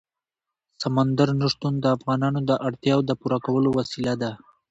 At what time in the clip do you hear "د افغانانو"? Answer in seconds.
1.79-2.39